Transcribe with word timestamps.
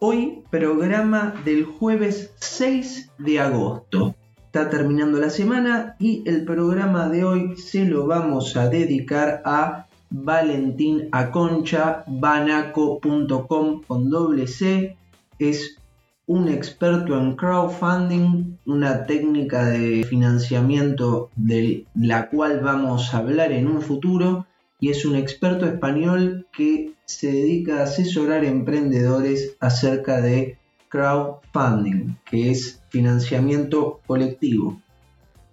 Hoy 0.00 0.44
programa 0.48 1.34
del 1.44 1.64
jueves 1.64 2.32
6 2.36 3.10
de 3.18 3.40
agosto. 3.40 4.14
Está 4.46 4.70
terminando 4.70 5.18
la 5.18 5.28
semana 5.28 5.96
y 5.98 6.22
el 6.24 6.44
programa 6.44 7.08
de 7.08 7.24
hoy 7.24 7.56
se 7.56 7.84
lo 7.84 8.06
vamos 8.06 8.56
a 8.56 8.68
dedicar 8.68 9.42
a 9.44 9.88
Valentín 10.08 11.08
Aconcha, 11.10 12.04
banaco.com 12.06 13.82
con 13.82 14.08
doble 14.08 14.46
C. 14.46 14.96
Es 15.40 15.78
un 16.26 16.46
experto 16.46 17.18
en 17.18 17.34
crowdfunding, 17.34 18.56
una 18.66 19.04
técnica 19.04 19.66
de 19.66 20.04
financiamiento 20.04 21.30
de 21.34 21.86
la 21.96 22.28
cual 22.28 22.60
vamos 22.60 23.12
a 23.12 23.18
hablar 23.18 23.50
en 23.50 23.66
un 23.66 23.82
futuro 23.82 24.46
y 24.80 24.90
es 24.90 25.04
un 25.04 25.16
experto 25.16 25.66
español 25.66 26.46
que 26.52 26.92
se 27.04 27.32
dedica 27.32 27.80
a 27.80 27.84
asesorar 27.84 28.44
emprendedores 28.44 29.56
acerca 29.60 30.20
de 30.20 30.58
crowdfunding, 30.88 32.16
que 32.24 32.50
es 32.50 32.80
financiamiento 32.88 34.00
colectivo. 34.06 34.80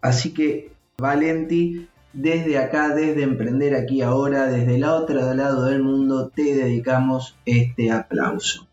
Así 0.02 0.34
que, 0.34 0.72
Valenti, 0.98 1.88
desde 2.14 2.58
acá, 2.58 2.96
desde 2.96 3.24
Emprender 3.24 3.76
aquí 3.76 4.02
ahora, 4.02 4.48
desde 4.48 4.78
la 4.78 4.94
otra 4.94 5.34
lado 5.34 5.66
del 5.66 5.82
mundo, 5.82 6.30
te 6.30 6.56
dedicamos 6.56 7.38
este 7.46 7.92
aplauso. 7.92 8.68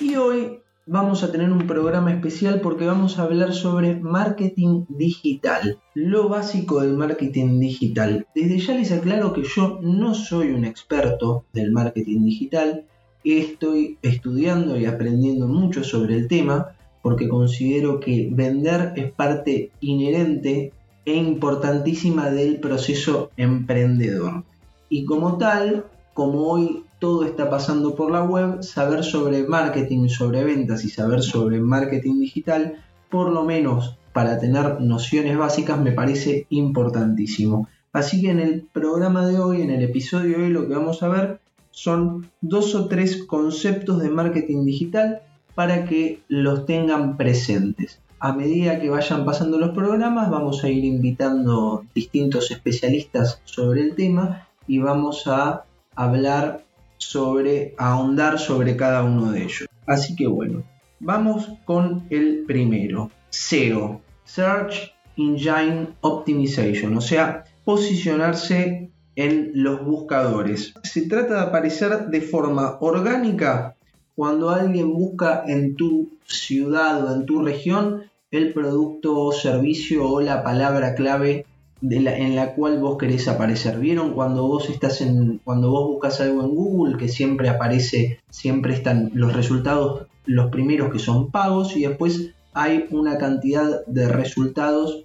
Y 0.00 0.16
hoy 0.16 0.60
vamos 0.86 1.22
a 1.22 1.30
tener 1.30 1.50
un 1.52 1.66
programa 1.66 2.12
especial 2.12 2.60
porque 2.60 2.86
vamos 2.86 3.18
a 3.18 3.22
hablar 3.22 3.52
sobre 3.52 3.94
marketing 3.96 4.84
digital, 4.88 5.78
lo 5.94 6.28
básico 6.28 6.80
del 6.80 6.96
marketing 6.96 7.60
digital. 7.60 8.26
Desde 8.34 8.58
ya 8.58 8.74
les 8.74 8.92
aclaro 8.92 9.32
que 9.32 9.44
yo 9.44 9.78
no 9.82 10.14
soy 10.14 10.50
un 10.50 10.64
experto 10.64 11.44
del 11.52 11.72
marketing 11.72 12.24
digital, 12.24 12.84
estoy 13.24 13.98
estudiando 14.02 14.76
y 14.76 14.86
aprendiendo 14.86 15.46
mucho 15.46 15.84
sobre 15.84 16.16
el 16.16 16.28
tema 16.28 16.74
porque 17.02 17.28
considero 17.28 18.00
que 18.00 18.28
vender 18.32 18.92
es 18.96 19.12
parte 19.12 19.70
inherente 19.80 20.72
e 21.04 21.14
importantísima 21.14 22.30
del 22.30 22.60
proceso 22.60 23.30
emprendedor. 23.36 24.44
Y 24.88 25.04
como 25.04 25.36
tal, 25.38 25.86
como 26.14 26.46
hoy 26.46 26.84
todo 27.02 27.24
está 27.24 27.50
pasando 27.50 27.96
por 27.96 28.12
la 28.12 28.22
web, 28.22 28.62
saber 28.62 29.02
sobre 29.02 29.42
marketing, 29.42 30.06
sobre 30.06 30.44
ventas 30.44 30.84
y 30.84 30.88
saber 30.88 31.20
sobre 31.20 31.58
marketing 31.58 32.20
digital, 32.20 32.76
por 33.10 33.32
lo 33.32 33.42
menos 33.42 33.98
para 34.12 34.38
tener 34.38 34.80
nociones 34.80 35.36
básicas, 35.36 35.80
me 35.80 35.90
parece 35.90 36.46
importantísimo. 36.50 37.66
Así 37.92 38.22
que 38.22 38.30
en 38.30 38.38
el 38.38 38.62
programa 38.72 39.26
de 39.26 39.40
hoy, 39.40 39.62
en 39.62 39.70
el 39.70 39.82
episodio 39.82 40.38
de 40.38 40.44
hoy, 40.44 40.50
lo 40.50 40.68
que 40.68 40.74
vamos 40.74 41.02
a 41.02 41.08
ver 41.08 41.40
son 41.72 42.30
dos 42.40 42.76
o 42.76 42.86
tres 42.86 43.24
conceptos 43.24 44.00
de 44.00 44.08
marketing 44.08 44.64
digital 44.64 45.22
para 45.56 45.86
que 45.86 46.22
los 46.28 46.66
tengan 46.66 47.16
presentes. 47.16 48.00
A 48.20 48.32
medida 48.32 48.78
que 48.78 48.90
vayan 48.90 49.24
pasando 49.24 49.58
los 49.58 49.70
programas, 49.70 50.30
vamos 50.30 50.62
a 50.62 50.68
ir 50.68 50.84
invitando 50.84 51.84
distintos 51.96 52.52
especialistas 52.52 53.42
sobre 53.42 53.82
el 53.82 53.96
tema 53.96 54.46
y 54.68 54.78
vamos 54.78 55.26
a 55.26 55.64
hablar 55.96 56.62
sobre, 57.02 57.74
ahondar 57.78 58.38
sobre 58.38 58.76
cada 58.76 59.02
uno 59.02 59.32
de 59.32 59.42
ellos. 59.42 59.68
Así 59.86 60.14
que 60.14 60.26
bueno, 60.26 60.64
vamos 61.00 61.48
con 61.64 62.06
el 62.10 62.44
primero, 62.46 63.10
SEO, 63.30 64.00
Search 64.24 64.94
Engine 65.16 65.88
Optimization, 66.00 66.96
o 66.96 67.00
sea, 67.00 67.44
posicionarse 67.64 68.90
en 69.16 69.50
los 69.54 69.84
buscadores. 69.84 70.74
Se 70.82 71.06
trata 71.06 71.34
de 71.34 71.40
aparecer 71.42 72.06
de 72.06 72.20
forma 72.22 72.78
orgánica 72.80 73.76
cuando 74.14 74.50
alguien 74.50 74.92
busca 74.92 75.44
en 75.46 75.76
tu 75.76 76.10
ciudad 76.24 77.04
o 77.04 77.14
en 77.14 77.26
tu 77.26 77.42
región 77.42 78.04
el 78.30 78.52
producto 78.52 79.18
o 79.18 79.32
servicio 79.32 80.08
o 80.08 80.20
la 80.20 80.42
palabra 80.42 80.94
clave 80.94 81.44
en 81.90 82.36
la 82.36 82.54
cual 82.54 82.78
vos 82.78 82.96
querés 82.96 83.28
aparecer. 83.28 83.78
¿Vieron 83.78 84.14
cuando 84.14 84.46
vos 84.46 84.70
estás 84.70 85.00
en, 85.00 85.40
cuando 85.44 85.70
vos 85.70 85.88
buscas 85.88 86.20
algo 86.20 86.42
en 86.42 86.54
Google 86.54 86.96
que 86.96 87.08
siempre 87.08 87.48
aparece, 87.48 88.20
siempre 88.30 88.74
están 88.74 89.10
los 89.14 89.32
resultados, 89.34 90.06
los 90.24 90.50
primeros 90.50 90.92
que 90.92 90.98
son 90.98 91.30
pagos 91.30 91.76
y 91.76 91.82
después 91.82 92.30
hay 92.54 92.86
una 92.90 93.18
cantidad 93.18 93.84
de 93.86 94.08
resultados. 94.08 95.04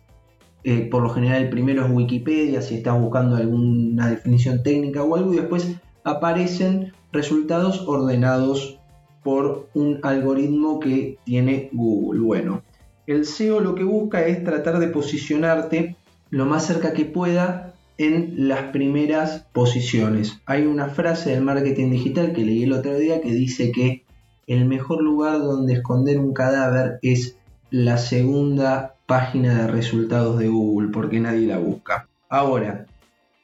Eh, 0.64 0.88
por 0.92 1.02
lo 1.02 1.10
general 1.10 1.44
el 1.44 1.50
primero 1.50 1.86
es 1.86 1.92
Wikipedia 1.92 2.62
si 2.62 2.76
estás 2.76 3.00
buscando 3.00 3.38
alguna 3.38 4.10
definición 4.10 4.64
técnica 4.64 5.04
o 5.04 5.16
algo 5.16 5.34
y 5.34 5.38
después 5.38 5.76
aparecen 6.04 6.92
resultados 7.12 7.84
ordenados 7.88 8.80
por 9.24 9.70
un 9.74 10.00
algoritmo 10.04 10.80
que 10.80 11.18
tiene 11.24 11.70
Google. 11.72 12.22
Bueno, 12.22 12.62
el 13.08 13.26
SEO 13.26 13.62
lo 13.62 13.76
que 13.76 13.84
busca 13.84 14.26
es 14.26 14.44
tratar 14.44 14.80
de 14.80 14.88
posicionarte 14.88 15.96
lo 16.30 16.46
más 16.46 16.66
cerca 16.66 16.94
que 16.94 17.06
pueda 17.06 17.74
en 17.98 18.48
las 18.48 18.72
primeras 18.72 19.46
posiciones. 19.54 20.40
Hay 20.46 20.66
una 20.66 20.90
frase 20.90 21.32
del 21.32 21.42
marketing 21.42 21.92
digital 21.92 22.34
que 22.34 22.46
leí 22.46 22.64
el 22.64 22.74
otro 22.74 22.98
día 22.98 23.22
que 23.22 23.32
dice 23.32 23.72
que 23.72 24.04
el 24.46 24.66
mejor 24.66 25.02
lugar 25.02 25.40
donde 25.40 25.74
esconder 25.74 26.20
un 26.20 26.34
cadáver 26.34 27.00
es 27.02 27.38
la 27.70 27.98
segunda 27.98 28.96
página 29.06 29.62
de 29.62 29.68
resultados 29.68 30.38
de 30.38 30.48
Google 30.48 30.90
porque 30.90 31.20
nadie 31.20 31.48
la 31.48 31.58
busca. 31.58 32.08
Ahora, 32.30 32.86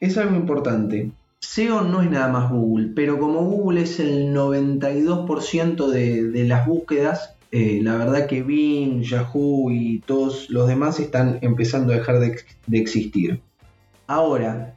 es 0.00 0.16
algo 0.18 0.36
importante. 0.36 1.10
SEO 1.40 1.82
no 1.82 2.00
es 2.00 2.10
nada 2.10 2.28
más 2.28 2.50
Google, 2.50 2.92
pero 2.94 3.18
como 3.18 3.40
Google 3.44 3.82
es 3.82 4.00
el 4.00 4.34
92% 4.34 5.88
de, 5.88 6.28
de 6.30 6.44
las 6.44 6.66
búsquedas, 6.66 7.33
eh, 7.56 7.78
la 7.84 7.94
verdad 7.94 8.26
que 8.26 8.42
Bing, 8.42 9.02
Yahoo 9.02 9.70
y 9.70 10.00
todos 10.00 10.50
los 10.50 10.66
demás 10.66 10.98
están 10.98 11.38
empezando 11.40 11.92
a 11.92 11.96
dejar 11.96 12.18
de, 12.18 12.36
existir. 12.72 13.42
Ahora, 14.08 14.74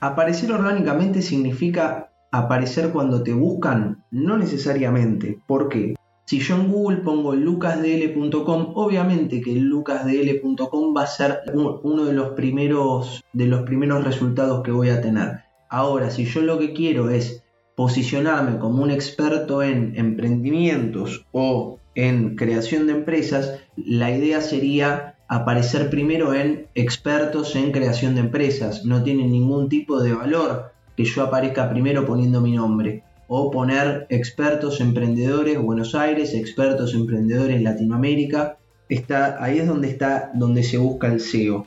aparecer 0.00 0.52
orgánicamente 0.52 1.22
significa 1.22 2.12
aparecer 2.30 2.90
cuando 2.90 3.22
te 3.22 3.32
buscan, 3.32 4.04
no 4.10 4.36
necesariamente. 4.36 5.38
¿Por 5.46 5.70
qué? 5.70 5.94
Si 6.26 6.40
yo 6.40 6.56
en 6.56 6.70
Google 6.70 6.98
pongo 6.98 7.34
lucasdl.com, 7.34 8.72
obviamente 8.74 9.40
que 9.40 9.54
lucasdl.com 9.54 10.94
va 10.94 11.04
a 11.04 11.06
ser 11.06 11.40
uno 11.54 12.04
de 12.04 12.12
los 12.12 12.32
primeros 12.32 13.24
de 13.32 13.46
los 13.46 13.62
primeros 13.62 14.04
resultados 14.04 14.62
que 14.62 14.72
voy 14.72 14.90
a 14.90 15.00
tener. 15.00 15.44
Ahora, 15.70 16.10
si 16.10 16.26
yo 16.26 16.42
lo 16.42 16.58
que 16.58 16.74
quiero 16.74 17.08
es 17.08 17.42
posicionarme 17.76 18.58
como 18.58 18.82
un 18.82 18.90
experto 18.90 19.62
en 19.62 19.94
emprendimientos 19.96 21.24
o 21.32 21.79
en 21.94 22.36
creación 22.36 22.86
de 22.86 22.92
empresas, 22.92 23.60
la 23.76 24.10
idea 24.10 24.40
sería 24.40 25.16
aparecer 25.28 25.90
primero 25.90 26.34
en 26.34 26.66
expertos 26.74 27.54
en 27.56 27.72
creación 27.72 28.14
de 28.14 28.22
empresas. 28.22 28.84
No 28.84 29.02
tiene 29.02 29.26
ningún 29.26 29.68
tipo 29.68 30.00
de 30.02 30.12
valor 30.12 30.72
que 30.96 31.04
yo 31.04 31.22
aparezca 31.22 31.70
primero 31.70 32.04
poniendo 32.04 32.40
mi 32.40 32.52
nombre. 32.52 33.04
O 33.28 33.50
poner 33.50 34.06
expertos 34.10 34.80
emprendedores 34.80 35.56
Buenos 35.60 35.94
Aires, 35.94 36.34
expertos 36.34 36.94
emprendedores 36.94 37.62
Latinoamérica. 37.62 38.58
Está, 38.88 39.42
ahí 39.42 39.58
es 39.60 39.68
donde 39.68 39.88
está 39.88 40.32
donde 40.34 40.64
se 40.64 40.78
busca 40.78 41.06
el 41.06 41.20
SEO. 41.20 41.66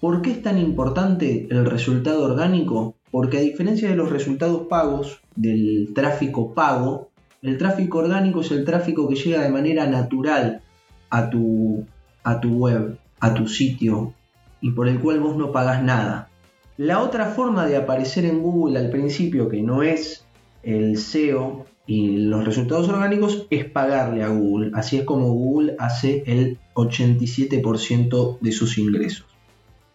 ¿Por 0.00 0.20
qué 0.20 0.32
es 0.32 0.42
tan 0.42 0.58
importante 0.58 1.46
el 1.50 1.66
resultado 1.66 2.24
orgánico? 2.24 2.96
Porque 3.12 3.38
a 3.38 3.42
diferencia 3.42 3.88
de 3.88 3.94
los 3.94 4.10
resultados 4.10 4.66
pagos, 4.68 5.20
del 5.36 5.92
tráfico 5.94 6.52
pago, 6.52 7.10
el 7.44 7.58
tráfico 7.58 7.98
orgánico 7.98 8.40
es 8.40 8.50
el 8.52 8.64
tráfico 8.64 9.06
que 9.06 9.16
llega 9.16 9.42
de 9.42 9.50
manera 9.50 9.86
natural 9.86 10.62
a 11.10 11.28
tu, 11.28 11.84
a 12.22 12.40
tu 12.40 12.56
web, 12.56 12.96
a 13.20 13.34
tu 13.34 13.46
sitio, 13.48 14.14
y 14.62 14.70
por 14.70 14.88
el 14.88 14.98
cual 14.98 15.20
vos 15.20 15.36
no 15.36 15.52
pagás 15.52 15.82
nada. 15.82 16.30
La 16.78 17.00
otra 17.00 17.26
forma 17.26 17.66
de 17.66 17.76
aparecer 17.76 18.24
en 18.24 18.42
Google 18.42 18.78
al 18.78 18.88
principio, 18.88 19.50
que 19.50 19.62
no 19.62 19.82
es 19.82 20.24
el 20.62 20.96
SEO 20.96 21.66
y 21.86 22.16
los 22.16 22.46
resultados 22.46 22.88
orgánicos, 22.88 23.46
es 23.50 23.66
pagarle 23.66 24.22
a 24.22 24.28
Google. 24.28 24.70
Así 24.72 24.96
es 24.96 25.04
como 25.04 25.28
Google 25.34 25.76
hace 25.78 26.24
el 26.26 26.58
87% 26.72 28.38
de 28.40 28.52
sus 28.52 28.78
ingresos. 28.78 29.26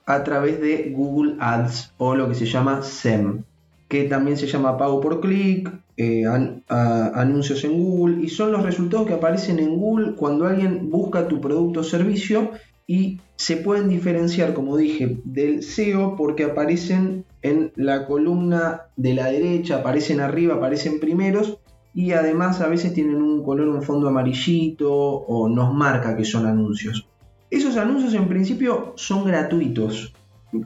A 0.05 0.23
través 0.23 0.61
de 0.61 0.93
Google 0.95 1.35
Ads 1.39 1.93
o 1.97 2.13
lo 2.13 2.29
que 2.29 2.35
se 2.35 2.45
llama 2.45 2.83
SEM. 2.83 3.43
Que 3.89 4.03
también 4.05 4.37
se 4.37 4.47
llama 4.47 4.77
pago 4.77 5.01
por 5.01 5.19
clic, 5.19 5.69
eh, 5.97 6.23
anuncios 6.67 7.63
en 7.65 7.73
Google, 7.73 8.23
y 8.23 8.29
son 8.29 8.51
los 8.51 8.63
resultados 8.63 9.07
que 9.07 9.15
aparecen 9.15 9.59
en 9.59 9.75
Google 9.77 10.13
cuando 10.15 10.45
alguien 10.45 10.89
busca 10.89 11.27
tu 11.27 11.41
producto 11.41 11.81
o 11.81 11.83
servicio 11.83 12.51
y 12.85 13.19
se 13.35 13.57
pueden 13.57 13.89
diferenciar, 13.89 14.53
como 14.53 14.77
dije, 14.77 15.19
del 15.25 15.63
SEO 15.63 16.15
porque 16.15 16.43
aparecen 16.43 17.25
en 17.41 17.71
la 17.75 18.05
columna 18.05 18.83
de 18.95 19.13
la 19.15 19.31
derecha, 19.31 19.77
aparecen 19.77 20.19
arriba, 20.19 20.55
aparecen 20.55 20.99
primeros 20.99 21.57
y 21.93 22.11
además 22.11 22.61
a 22.61 22.67
veces 22.67 22.93
tienen 22.93 23.21
un 23.21 23.43
color, 23.43 23.67
un 23.69 23.81
fondo 23.81 24.07
amarillito 24.07 24.93
o 24.93 25.49
nos 25.49 25.73
marca 25.73 26.15
que 26.15 26.25
son 26.25 26.45
anuncios. 26.45 27.07
Esos 27.49 27.77
anuncios 27.77 28.13
en 28.13 28.27
principio 28.27 28.93
son 28.95 29.25
gratuitos, 29.25 30.13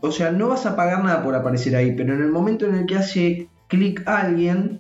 o 0.02 0.12
sea, 0.12 0.32
no 0.32 0.50
vas 0.50 0.66
a 0.66 0.76
pagar 0.76 1.04
nada 1.04 1.24
por 1.24 1.36
aparecer 1.36 1.76
ahí, 1.76 1.94
pero 1.96 2.14
en 2.14 2.22
el 2.22 2.32
momento 2.32 2.66
en 2.66 2.76
el 2.76 2.86
que 2.86 2.96
hace 2.96 3.48
clic 3.68 4.04
alguien, 4.08 4.80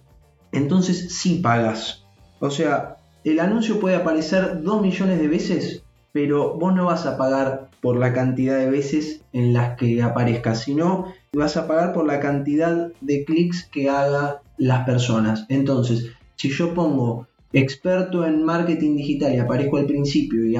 entonces 0.51 1.15
sí 1.15 1.39
pagas. 1.39 2.05
O 2.39 2.49
sea, 2.49 2.97
el 3.23 3.39
anuncio 3.39 3.79
puede 3.79 3.95
aparecer 3.95 4.61
2 4.61 4.81
millones 4.81 5.19
de 5.19 5.27
veces, 5.27 5.83
pero 6.11 6.55
vos 6.57 6.73
no 6.75 6.85
vas 6.85 7.05
a 7.05 7.17
pagar 7.17 7.69
por 7.81 7.97
la 7.97 8.13
cantidad 8.13 8.57
de 8.57 8.69
veces 8.69 9.21
en 9.33 9.53
las 9.53 9.77
que 9.77 10.01
aparezca, 10.01 10.55
sino 10.55 11.13
vas 11.33 11.57
a 11.57 11.67
pagar 11.67 11.93
por 11.93 12.05
la 12.05 12.19
cantidad 12.19 12.91
de 13.01 13.25
clics 13.25 13.63
que 13.63 13.89
haga 13.89 14.41
las 14.57 14.85
personas. 14.85 15.45
Entonces, 15.49 16.11
si 16.35 16.49
yo 16.49 16.73
pongo 16.73 17.27
experto 17.51 18.25
en 18.25 18.43
marketing 18.43 18.95
digital 18.95 19.33
y 19.33 19.39
aparezco 19.39 19.77
al 19.77 19.85
principio 19.85 20.45
y, 20.45 20.55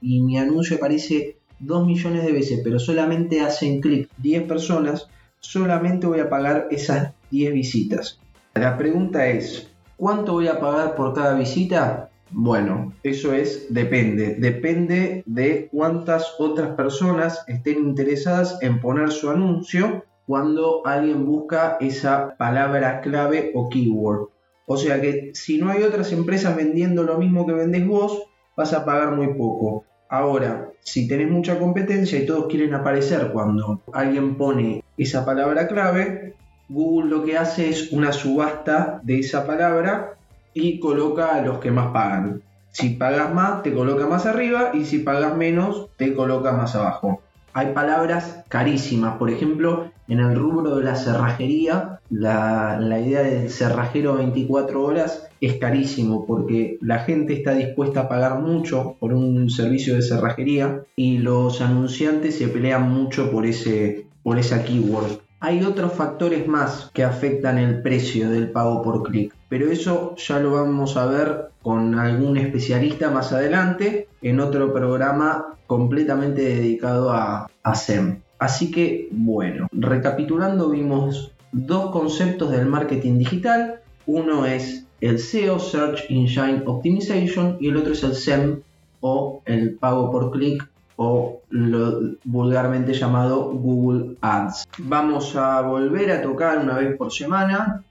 y 0.00 0.20
mi 0.20 0.38
anuncio 0.38 0.76
aparece 0.76 1.37
2 1.60 1.86
millones 1.86 2.24
de 2.24 2.32
veces, 2.32 2.60
pero 2.62 2.78
solamente 2.78 3.40
hacen 3.40 3.80
clic 3.80 4.08
10 4.18 4.44
personas, 4.44 5.08
solamente 5.40 6.06
voy 6.06 6.20
a 6.20 6.28
pagar 6.28 6.68
esas 6.70 7.12
10 7.30 7.52
visitas. 7.52 8.20
La 8.54 8.76
pregunta 8.76 9.26
es, 9.28 9.70
¿cuánto 9.96 10.32
voy 10.32 10.48
a 10.48 10.60
pagar 10.60 10.94
por 10.94 11.14
cada 11.14 11.34
visita? 11.34 12.10
Bueno, 12.30 12.92
eso 13.02 13.32
es, 13.32 13.72
depende. 13.72 14.34
Depende 14.34 15.22
de 15.26 15.68
cuántas 15.72 16.34
otras 16.38 16.74
personas 16.74 17.44
estén 17.46 17.78
interesadas 17.78 18.58
en 18.60 18.80
poner 18.80 19.10
su 19.10 19.30
anuncio 19.30 20.04
cuando 20.26 20.86
alguien 20.86 21.24
busca 21.24 21.78
esa 21.80 22.36
palabra 22.36 23.00
clave 23.00 23.50
o 23.54 23.68
keyword. 23.70 24.28
O 24.66 24.76
sea 24.76 25.00
que 25.00 25.30
si 25.32 25.56
no 25.58 25.70
hay 25.70 25.82
otras 25.82 26.12
empresas 26.12 26.54
vendiendo 26.54 27.02
lo 27.02 27.16
mismo 27.16 27.46
que 27.46 27.54
vendés 27.54 27.86
vos, 27.86 28.24
vas 28.54 28.74
a 28.74 28.84
pagar 28.84 29.16
muy 29.16 29.28
poco. 29.34 29.84
Ahora, 30.08 30.70
si 30.80 31.06
tenés 31.06 31.30
mucha 31.30 31.58
competencia 31.58 32.18
y 32.18 32.24
todos 32.24 32.46
quieren 32.46 32.74
aparecer 32.74 33.30
cuando 33.30 33.82
alguien 33.92 34.36
pone 34.36 34.82
esa 34.96 35.24
palabra 35.24 35.68
clave, 35.68 36.34
Google 36.68 37.10
lo 37.10 37.24
que 37.24 37.36
hace 37.36 37.68
es 37.68 37.92
una 37.92 38.12
subasta 38.12 39.00
de 39.02 39.20
esa 39.20 39.46
palabra 39.46 40.14
y 40.54 40.80
coloca 40.80 41.34
a 41.34 41.42
los 41.42 41.58
que 41.58 41.70
más 41.70 41.92
pagan. 41.92 42.42
Si 42.70 42.90
pagas 42.90 43.34
más, 43.34 43.62
te 43.62 43.72
coloca 43.72 44.06
más 44.06 44.24
arriba 44.24 44.70
y 44.74 44.84
si 44.84 45.00
pagas 45.00 45.36
menos, 45.36 45.88
te 45.96 46.14
coloca 46.14 46.52
más 46.52 46.74
abajo. 46.74 47.20
Hay 47.52 47.72
palabras 47.72 48.44
carísimas, 48.48 49.16
por 49.16 49.30
ejemplo, 49.30 49.90
en 50.08 50.20
el 50.20 50.34
rubro 50.34 50.76
de 50.76 50.84
la 50.84 50.96
cerrajería, 50.96 52.00
la, 52.10 52.78
idea 53.00 53.22
del 53.22 53.50
cerrajero 53.50 54.16
24 54.16 54.82
horas 54.82 55.28
es 55.40 55.54
carísimo 55.56 56.26
porque 56.26 56.78
la 56.80 57.00
gente 57.00 57.34
está 57.34 57.54
dispuesta 57.54 58.00
a 58.00 58.08
pagar 58.08 58.40
mucho 58.40 58.96
por 58.98 59.12
un 59.12 59.50
servicio 59.50 59.94
de 59.94 60.02
cerrajería 60.02 60.82
y 60.96 61.18
los 61.18 61.60
anunciantes 61.60 62.38
se 62.38 62.48
pelean 62.48 62.90
mucho 62.90 63.30
por, 63.30 63.44
ese, 63.46 64.06
por 64.22 64.38
esa 64.38 64.64
keyword. 64.64 65.27
Hay 65.40 65.62
otros 65.62 65.92
factores 65.92 66.48
más 66.48 66.90
que 66.92 67.04
afectan 67.04 67.58
el 67.58 67.80
precio 67.80 68.28
del 68.28 68.50
pago 68.50 68.82
por 68.82 69.04
clic, 69.04 69.32
pero 69.48 69.70
eso 69.70 70.16
ya 70.16 70.40
lo 70.40 70.52
vamos 70.52 70.96
a 70.96 71.06
ver 71.06 71.50
con 71.62 71.96
algún 71.96 72.36
especialista 72.38 73.10
más 73.10 73.32
adelante 73.32 74.08
en 74.20 74.40
otro 74.40 74.72
programa 74.72 75.56
completamente 75.68 76.42
dedicado 76.42 77.12
a, 77.12 77.48
SEM. 77.72 78.20
Así 78.40 78.72
que, 78.72 79.08
bueno, 79.12 79.68
recapitulando, 79.70 80.70
vimos 80.70 81.32
dos 81.52 81.92
conceptos 81.92 82.50
del 82.50 82.66
marketing 82.66 83.18
digital. 83.18 83.80
Uno 84.06 84.44
es 84.44 84.86
el 85.00 85.20
SEO, 85.20 85.60
Search 85.60 86.06
Engine 86.08 86.62
Optimization, 86.66 87.58
y 87.60 87.68
el 87.68 87.76
otro 87.76 87.92
es 87.92 88.02
el 88.02 88.14
SEM 88.14 88.62
o 89.00 89.42
el 89.44 89.74
pago 89.74 90.10
por 90.10 90.32
clic 90.32 90.68
o 91.00 91.42
lo 91.50 92.16
vulgarmente 92.24 92.92
llamado 92.92 93.52
Google 93.52 94.16
Ads. 94.20 94.66
Vamos 94.78 95.36
a 95.36 95.60
volver 95.62 96.10
a 96.10 96.22
tocar 96.22 96.58
una 96.58 96.76
vez 96.76 96.96
por 96.96 97.12
semana 97.12 97.84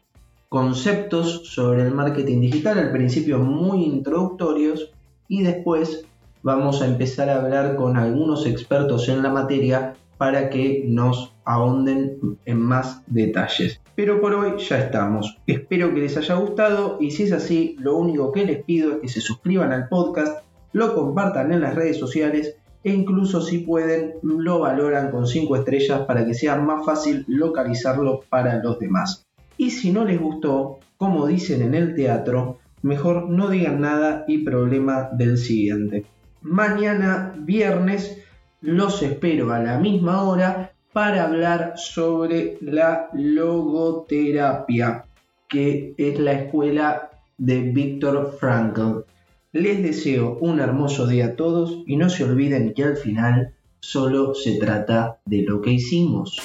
conceptos 0.49 1.47
sobre 1.47 1.83
el 1.83 1.93
marketing 1.93 2.41
digital, 2.41 2.77
al 2.79 2.91
principio 2.91 3.39
muy 3.39 3.85
introductorios 3.85 4.91
y 5.29 5.43
después 5.43 6.05
vamos 6.43 6.81
a 6.81 6.87
empezar 6.87 7.29
a 7.29 7.37
hablar 7.37 7.77
con 7.77 7.95
algunos 7.95 8.45
expertos 8.45 9.07
en 9.07 9.23
la 9.23 9.29
materia 9.29 9.95
para 10.17 10.49
que 10.49 10.83
nos 10.85 11.33
ahonden 11.45 12.37
en 12.43 12.59
más 12.59 13.03
detalles. 13.07 13.79
Pero 13.95 14.19
por 14.19 14.33
hoy 14.33 14.59
ya 14.59 14.79
estamos. 14.79 15.37
Espero 15.47 15.93
que 15.93 16.01
les 16.01 16.17
haya 16.17 16.35
gustado 16.35 16.97
y 16.99 17.11
si 17.11 17.23
es 17.23 17.31
así, 17.31 17.77
lo 17.79 17.95
único 17.95 18.33
que 18.33 18.45
les 18.45 18.63
pido 18.65 18.95
es 18.95 18.99
que 18.99 19.07
se 19.07 19.21
suscriban 19.21 19.71
al 19.71 19.87
podcast, 19.87 20.43
lo 20.73 20.93
compartan 20.93 21.53
en 21.53 21.61
las 21.61 21.73
redes 21.73 21.97
sociales 21.97 22.57
e 22.87 22.93
incluso 22.93 23.41
si 23.41 23.57
pueden 23.59 24.13
lo 24.23 24.59
valoran 24.59 25.11
con 25.11 25.27
5 25.27 25.57
estrellas 25.57 26.05
para 26.07 26.25
que 26.25 26.33
sea 26.33 26.55
más 26.55 26.85
fácil 26.85 27.25
localizarlo 27.27 28.21
para 28.29 28.63
los 28.63 28.79
demás. 28.79 29.25
Y 29.57 29.71
si 29.71 29.91
no 29.91 30.05
les 30.05 30.21
gustó, 30.21 30.79
como 30.95 31.27
dicen 31.27 31.61
en 31.63 31.75
el 31.75 31.95
teatro, 31.95 32.59
mejor 32.83 33.29
no 33.29 33.49
digan 33.49 33.81
nada 33.81 34.23
y 34.25 34.37
problema 34.37 35.09
del 35.11 35.37
siguiente. 35.37 36.05
Mañana 36.41 37.35
viernes 37.37 38.23
los 38.61 39.03
espero 39.03 39.51
a 39.51 39.59
la 39.59 39.77
misma 39.79 40.23
hora 40.23 40.71
para 40.93 41.25
hablar 41.25 41.73
sobre 41.75 42.57
la 42.61 43.09
logoterapia, 43.11 45.03
que 45.49 45.93
es 45.97 46.17
la 46.19 46.31
escuela 46.31 47.09
de 47.37 47.63
Víctor 47.63 48.37
Frankl. 48.39 49.03
Les 49.59 49.81
deseo 49.81 50.37
un 50.39 50.59
hermoso 50.59 51.07
día 51.07 51.25
a 51.25 51.35
todos 51.35 51.81
y 51.87 51.95
no 51.95 52.11
se 52.11 52.23
olviden 52.23 52.75
que 52.75 52.83
al 52.83 52.95
final 52.95 53.55
solo 53.79 54.35
se 54.35 54.59
trata 54.59 55.19
de 55.25 55.41
lo 55.41 55.61
que 55.61 55.71
hicimos. 55.71 56.39